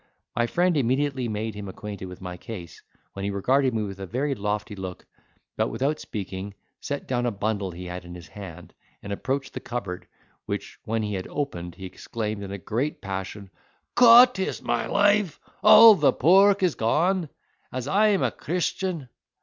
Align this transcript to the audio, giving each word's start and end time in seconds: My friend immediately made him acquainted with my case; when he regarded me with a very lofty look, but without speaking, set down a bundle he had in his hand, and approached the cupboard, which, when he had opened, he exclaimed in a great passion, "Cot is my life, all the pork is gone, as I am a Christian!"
My 0.35 0.47
friend 0.47 0.75
immediately 0.77 1.27
made 1.27 1.53
him 1.53 1.67
acquainted 1.69 2.05
with 2.07 2.21
my 2.21 2.35
case; 2.35 2.81
when 3.13 3.23
he 3.23 3.29
regarded 3.29 3.75
me 3.75 3.83
with 3.83 3.99
a 3.99 4.07
very 4.07 4.33
lofty 4.33 4.75
look, 4.75 5.05
but 5.55 5.67
without 5.67 5.99
speaking, 5.99 6.55
set 6.79 7.07
down 7.07 7.27
a 7.27 7.31
bundle 7.31 7.69
he 7.69 7.85
had 7.85 8.03
in 8.03 8.15
his 8.15 8.29
hand, 8.29 8.73
and 9.03 9.13
approached 9.13 9.53
the 9.53 9.59
cupboard, 9.59 10.07
which, 10.47 10.79
when 10.85 11.03
he 11.03 11.13
had 11.13 11.27
opened, 11.27 11.75
he 11.75 11.85
exclaimed 11.85 12.41
in 12.41 12.51
a 12.51 12.57
great 12.57 12.99
passion, 12.99 13.51
"Cot 13.93 14.39
is 14.39 14.63
my 14.63 14.87
life, 14.87 15.39
all 15.61 15.93
the 15.93 16.11
pork 16.11 16.63
is 16.63 16.73
gone, 16.73 17.29
as 17.71 17.87
I 17.87 18.07
am 18.07 18.23
a 18.23 18.31
Christian!" 18.31 19.07